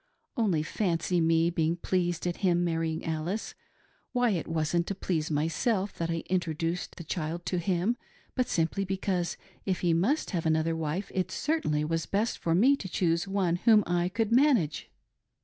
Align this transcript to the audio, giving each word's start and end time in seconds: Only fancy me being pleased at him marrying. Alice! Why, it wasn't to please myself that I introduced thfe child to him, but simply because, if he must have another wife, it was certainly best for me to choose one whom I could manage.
Only 0.35 0.63
fancy 0.63 1.21
me 1.21 1.51
being 1.51 1.75
pleased 1.75 2.25
at 2.25 2.37
him 2.37 2.63
marrying. 2.63 3.05
Alice! 3.05 3.53
Why, 4.13 4.31
it 4.31 4.47
wasn't 4.47 4.87
to 4.87 4.95
please 4.95 5.29
myself 5.29 5.93
that 5.99 6.09
I 6.09 6.23
introduced 6.27 6.95
thfe 6.95 7.05
child 7.07 7.45
to 7.45 7.59
him, 7.59 7.97
but 8.33 8.47
simply 8.47 8.83
because, 8.83 9.37
if 9.63 9.81
he 9.81 9.93
must 9.93 10.31
have 10.31 10.47
another 10.47 10.75
wife, 10.75 11.11
it 11.13 11.27
was 11.27 11.35
certainly 11.35 11.83
best 11.83 12.39
for 12.39 12.55
me 12.55 12.75
to 12.77 12.89
choose 12.89 13.27
one 13.27 13.57
whom 13.57 13.83
I 13.85 14.09
could 14.09 14.31
manage. 14.31 14.89